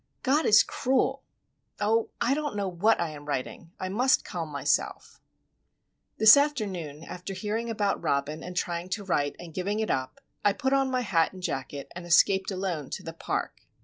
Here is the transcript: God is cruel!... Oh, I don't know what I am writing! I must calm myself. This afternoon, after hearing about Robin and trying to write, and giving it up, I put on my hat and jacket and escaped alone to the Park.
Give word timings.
God 0.23 0.47
is 0.47 0.63
cruel!... 0.63 1.21
Oh, 1.79 2.09
I 2.19 2.33
don't 2.33 2.55
know 2.55 2.67
what 2.67 2.99
I 2.99 3.09
am 3.11 3.25
writing! 3.27 3.69
I 3.79 3.87
must 3.89 4.25
calm 4.25 4.49
myself. 4.49 5.21
This 6.17 6.35
afternoon, 6.35 7.03
after 7.03 7.35
hearing 7.35 7.69
about 7.69 8.01
Robin 8.01 8.41
and 8.41 8.57
trying 8.57 8.89
to 8.97 9.03
write, 9.03 9.35
and 9.37 9.53
giving 9.53 9.79
it 9.79 9.91
up, 9.91 10.19
I 10.43 10.53
put 10.53 10.73
on 10.73 10.89
my 10.89 11.01
hat 11.01 11.33
and 11.33 11.43
jacket 11.43 11.91
and 11.95 12.07
escaped 12.07 12.49
alone 12.49 12.89
to 12.89 13.03
the 13.03 13.13
Park. 13.13 13.59